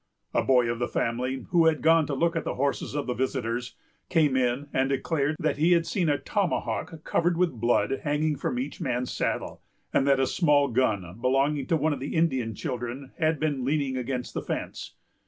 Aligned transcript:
A 0.33 0.41
boy 0.41 0.67
of 0.67 0.79
the 0.79 0.87
family, 0.87 1.45
who 1.51 1.67
had 1.67 1.83
gone 1.83 2.07
to 2.07 2.15
look 2.15 2.35
at 2.35 2.43
the 2.43 2.55
horses 2.55 2.95
of 2.95 3.05
the 3.05 3.13
visitors, 3.13 3.75
came 4.09 4.35
in 4.35 4.67
and 4.73 4.89
declared 4.89 5.35
that 5.37 5.57
he 5.57 5.73
had 5.73 5.85
seen 5.85 6.09
a 6.09 6.17
tomahawk, 6.17 7.03
covered 7.03 7.37
with 7.37 7.51
blood, 7.61 7.99
hanging 8.03 8.35
from 8.35 8.57
each 8.57 8.81
man's 8.81 9.11
saddle; 9.13 9.61
and 9.93 10.07
that 10.07 10.19
a 10.19 10.25
small 10.25 10.69
gun, 10.69 11.17
belonging 11.21 11.67
to 11.67 11.77
one 11.77 11.93
of 11.93 11.99
the 11.99 12.15
Indian 12.15 12.55
children, 12.55 13.11
had 13.19 13.39
been 13.39 13.63
leaning 13.63 13.95
against 13.95 14.33
the 14.33 14.41
fence. 14.41 14.95